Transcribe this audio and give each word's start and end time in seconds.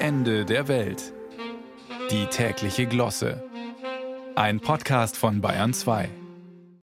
Ende 0.00 0.44
der 0.44 0.68
Welt. 0.68 1.12
Die 2.12 2.26
tägliche 2.26 2.86
Glosse. 2.86 3.42
Ein 4.36 4.60
Podcast 4.60 5.16
von 5.16 5.40
Bayern 5.40 5.74
2. 5.74 6.08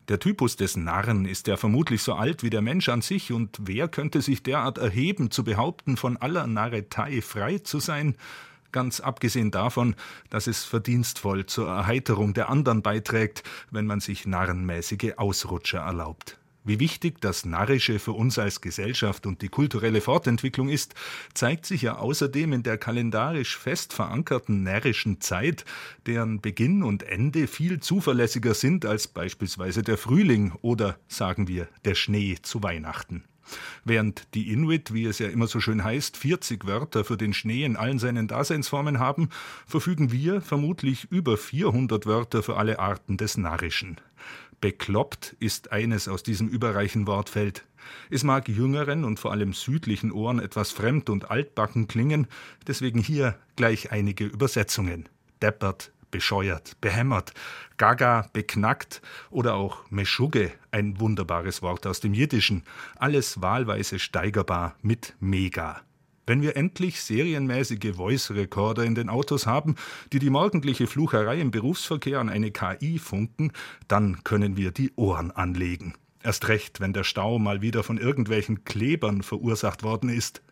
Der 0.08 0.18
Typus 0.18 0.56
des 0.56 0.76
Narren 0.76 1.24
ist 1.24 1.46
ja 1.46 1.56
vermutlich 1.56 2.02
so 2.02 2.14
alt 2.14 2.42
wie 2.42 2.50
der 2.50 2.60
Mensch 2.60 2.88
an 2.88 3.02
sich, 3.02 3.30
und 3.30 3.56
wer 3.60 3.86
könnte 3.86 4.20
sich 4.20 4.42
derart 4.42 4.78
erheben, 4.78 5.30
zu 5.30 5.44
behaupten, 5.44 5.96
von 5.96 6.16
aller 6.16 6.48
Narretei 6.48 7.22
frei 7.22 7.58
zu 7.58 7.78
sein? 7.78 8.16
Ganz 8.72 8.98
abgesehen 8.98 9.52
davon, 9.52 9.94
dass 10.28 10.48
es 10.48 10.64
verdienstvoll 10.64 11.46
zur 11.46 11.68
Erheiterung 11.68 12.34
der 12.34 12.48
anderen 12.48 12.82
beiträgt, 12.82 13.44
wenn 13.70 13.86
man 13.86 14.00
sich 14.00 14.26
narrenmäßige 14.26 15.12
Ausrutscher 15.18 15.78
erlaubt. 15.78 16.36
Wie 16.66 16.80
wichtig 16.80 17.20
das 17.20 17.44
Narrische 17.44 17.98
für 17.98 18.12
uns 18.12 18.38
als 18.38 18.62
Gesellschaft 18.62 19.26
und 19.26 19.42
die 19.42 19.50
kulturelle 19.50 20.00
Fortentwicklung 20.00 20.70
ist, 20.70 20.94
zeigt 21.34 21.66
sich 21.66 21.82
ja 21.82 21.96
außerdem 21.98 22.54
in 22.54 22.62
der 22.62 22.78
kalendarisch 22.78 23.58
fest 23.58 23.92
verankerten 23.92 24.62
närrischen 24.62 25.20
Zeit, 25.20 25.66
deren 26.06 26.40
Beginn 26.40 26.82
und 26.82 27.02
Ende 27.02 27.48
viel 27.48 27.80
zuverlässiger 27.80 28.54
sind 28.54 28.86
als 28.86 29.08
beispielsweise 29.08 29.82
der 29.82 29.98
Frühling 29.98 30.52
oder, 30.62 30.98
sagen 31.06 31.48
wir, 31.48 31.68
der 31.84 31.94
Schnee 31.94 32.38
zu 32.40 32.62
Weihnachten. 32.62 33.24
Während 33.84 34.26
die 34.32 34.50
Inuit, 34.50 34.94
wie 34.94 35.04
es 35.04 35.18
ja 35.18 35.28
immer 35.28 35.46
so 35.46 35.60
schön 35.60 35.84
heißt, 35.84 36.16
40 36.16 36.66
Wörter 36.66 37.04
für 37.04 37.18
den 37.18 37.34
Schnee 37.34 37.64
in 37.64 37.76
allen 37.76 37.98
seinen 37.98 38.26
Daseinsformen 38.26 38.98
haben, 38.98 39.28
verfügen 39.66 40.12
wir 40.12 40.40
vermutlich 40.40 41.10
über 41.10 41.36
400 41.36 42.06
Wörter 42.06 42.42
für 42.42 42.56
alle 42.56 42.78
Arten 42.78 43.18
des 43.18 43.36
Narrischen. 43.36 44.00
Bekloppt 44.64 45.36
ist 45.40 45.72
eines 45.72 46.08
aus 46.08 46.22
diesem 46.22 46.48
überreichen 46.48 47.06
Wortfeld. 47.06 47.66
Es 48.08 48.24
mag 48.24 48.48
jüngeren 48.48 49.04
und 49.04 49.18
vor 49.18 49.30
allem 49.30 49.52
südlichen 49.52 50.10
Ohren 50.10 50.38
etwas 50.38 50.70
fremd 50.70 51.10
und 51.10 51.30
altbacken 51.30 51.86
klingen, 51.86 52.28
deswegen 52.66 52.98
hier 52.98 53.38
gleich 53.56 53.92
einige 53.92 54.24
Übersetzungen. 54.24 55.06
Deppert, 55.42 55.92
bescheuert, 56.10 56.80
behämmert, 56.80 57.34
gaga, 57.76 58.30
beknackt 58.32 59.02
oder 59.28 59.52
auch 59.52 59.90
meschugge, 59.90 60.50
ein 60.70 60.98
wunderbares 60.98 61.60
Wort 61.60 61.86
aus 61.86 62.00
dem 62.00 62.14
Jiddischen, 62.14 62.62
alles 62.96 63.42
wahlweise 63.42 63.98
steigerbar 63.98 64.76
mit 64.80 65.14
mega. 65.20 65.82
Wenn 66.26 66.40
wir 66.40 66.56
endlich 66.56 67.02
serienmäßige 67.02 67.96
Voice-Recorder 67.96 68.84
in 68.84 68.94
den 68.94 69.10
Autos 69.10 69.46
haben, 69.46 69.74
die 70.12 70.18
die 70.18 70.30
morgendliche 70.30 70.86
Flucherei 70.86 71.40
im 71.40 71.50
Berufsverkehr 71.50 72.18
an 72.18 72.30
eine 72.30 72.50
KI 72.50 72.98
funken, 72.98 73.52
dann 73.88 74.24
können 74.24 74.56
wir 74.56 74.70
die 74.70 74.92
Ohren 74.96 75.30
anlegen. 75.30 75.94
Erst 76.22 76.48
recht, 76.48 76.80
wenn 76.80 76.94
der 76.94 77.04
Stau 77.04 77.38
mal 77.38 77.60
wieder 77.60 77.82
von 77.82 77.98
irgendwelchen 77.98 78.64
Klebern 78.64 79.22
verursacht 79.22 79.82
worden 79.82 80.08
ist. 80.08 80.42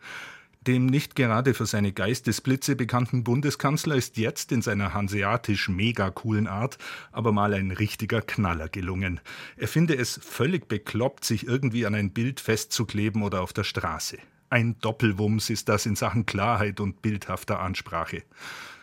Dem 0.67 0.85
nicht 0.85 1.15
gerade 1.15 1.55
für 1.55 1.65
seine 1.65 1.91
Geistesblitze 1.91 2.75
bekannten 2.75 3.23
Bundeskanzler 3.23 3.95
ist 3.95 4.17
jetzt 4.17 4.51
in 4.51 4.61
seiner 4.61 4.93
hanseatisch 4.93 5.67
mega 5.67 6.11
coolen 6.11 6.47
Art 6.47 6.77
aber 7.11 7.31
mal 7.31 7.53
ein 7.53 7.71
richtiger 7.71 8.21
Knaller 8.21 8.69
gelungen. 8.69 9.19
Er 9.57 9.67
finde 9.67 9.97
es 9.97 10.21
völlig 10.23 10.67
bekloppt, 10.67 11.25
sich 11.25 11.47
irgendwie 11.47 11.87
an 11.87 11.95
ein 11.95 12.11
Bild 12.11 12.39
festzukleben 12.39 13.23
oder 13.23 13.41
auf 13.41 13.51
der 13.51 13.65
Straße. 13.65 14.19
Ein 14.53 14.77
Doppelwumms 14.81 15.49
ist 15.49 15.67
das 15.67 15.87
in 15.87 15.95
Sachen 15.95 16.27
Klarheit 16.27 16.79
und 16.79 17.01
bildhafter 17.01 17.59
Ansprache. 17.59 18.21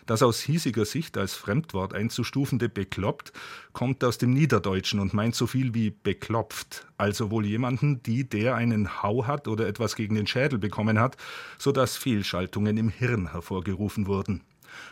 Das 0.05 0.21
aus 0.21 0.41
hiesiger 0.41 0.85
Sicht 0.85 1.17
als 1.17 1.35
Fremdwort 1.35 1.95
einzustufende 1.95 2.69
bekloppt 2.69 3.33
kommt 3.73 4.03
aus 4.03 4.19
dem 4.19 4.33
Niederdeutschen 4.33 4.99
und 4.99 5.15
meint 5.15 5.37
so 5.37 5.47
viel 5.47 5.73
wie 5.73 5.91
beklopft, 5.91 6.89
also 6.97 7.31
wohl 7.31 7.47
jemanden, 7.47 8.03
die 8.03 8.29
der 8.29 8.57
einen 8.57 9.01
Hau 9.05 9.29
hat 9.29 9.47
oder 9.47 9.69
etwas 9.69 9.95
gegen 9.95 10.17
den 10.17 10.27
Schädel 10.27 10.59
bekommen 10.59 10.99
hat, 10.99 11.17
so 11.57 11.71
dass 11.71 11.97
Fehlschaltungen 11.97 12.77
im 12.77 12.89
Hirn 12.89 13.31
hervorgerufen 13.31 14.09
wurden. 14.09 14.41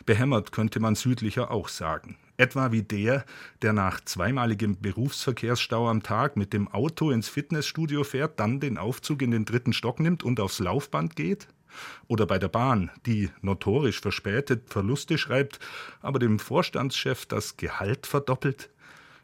Behämmert 0.07 0.53
könnte 0.53 0.79
man 0.79 0.95
südlicher 0.95 1.51
auch 1.51 1.67
sagen. 1.67 2.17
Etwa 2.39 2.71
wie 2.71 2.85
der, 2.85 3.25
der 3.63 3.73
nach 3.73 4.01
zweimaligem 4.01 4.81
Berufsverkehrsstau 4.81 5.89
am 5.89 6.05
Tag 6.05 6.37
mit 6.37 6.53
dem 6.53 6.69
Auto 6.69 7.11
ins 7.11 7.29
Fitnessstudio 7.29 8.05
fährt, 8.05 8.39
dann 8.39 8.61
den 8.61 8.79
Aufzug 8.79 9.23
in 9.23 9.33
den 9.33 9.45
dritten 9.45 9.73
Stock 9.73 9.99
nimmt 9.99 10.23
und 10.23 10.39
aufs 10.39 10.61
Laufband 10.61 11.17
geht? 11.17 11.49
Oder 12.07 12.27
bei 12.27 12.39
der 12.39 12.47
Bahn, 12.47 12.93
die 13.07 13.29
notorisch 13.43 14.01
verspätet 14.01 14.71
Verluste 14.71 15.19
schreibt, 15.19 15.59
aber 16.01 16.21
dem 16.21 16.39
Vorstandschef 16.39 17.27
das 17.27 17.57
Gehalt 17.57 18.07
verdoppelt? 18.07 18.71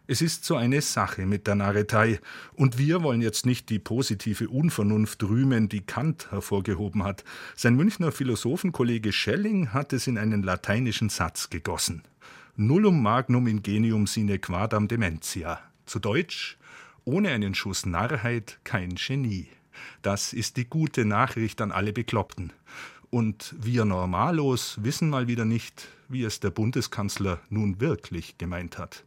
Es 0.09 0.21
ist 0.21 0.45
so 0.45 0.57
eine 0.57 0.83
Sache 0.83 1.25
mit 1.25 1.47
der 1.47 1.55
Narretei, 1.55 2.19
und 2.55 2.79
wir 2.79 3.05
wollen 3.05 3.23
jetzt 3.23 3.47
nicht 3.47 3.71
die 3.71 3.79
positive 3.79 4.49
Unvernunft 4.49 5.23
rühmen, 5.23 5.69
die 5.69 5.83
Kant 5.83 6.33
hervorgehoben 6.33 7.05
hat. 7.05 7.23
Sein 7.55 7.77
Münchner 7.77 8.11
Philosophenkollege 8.11 9.13
Schelling 9.13 9.73
hat 9.73 9.93
es 9.93 10.09
in 10.09 10.19
einen 10.19 10.43
lateinischen 10.43 11.11
Satz 11.11 11.49
gegossen. 11.49 12.03
Nullum 12.57 13.03
magnum 13.03 13.49
ingenium 13.49 14.07
sine 14.07 14.39
quadam 14.39 14.87
dementia. 14.87 15.59
Zu 15.87 15.99
Deutsch, 15.99 16.57
ohne 17.05 17.31
einen 17.31 17.57
Schuss 17.57 17.85
Narrheit 17.85 18.61
kein 18.63 18.95
Genie. 18.95 19.49
Das 20.03 20.33
ist 20.33 20.57
die 20.57 20.65
gute 20.65 21.05
Nachricht 21.05 21.61
an 21.61 21.73
alle 21.73 21.93
Bekloppten. 21.93 22.53
Und 23.11 23.57
wir 23.61 23.85
Normalos 23.85 24.79
wissen 24.85 25.11
mal 25.11 25.27
wieder 25.27 25.45
nicht, 25.45 25.89
wie 26.09 26.23
es 26.23 26.39
der 26.39 26.51
Bundeskanzler 26.51 27.41
nun 27.51 27.81
wirklich 27.81 28.39
gemeint 28.39 28.79
hat. 28.79 29.05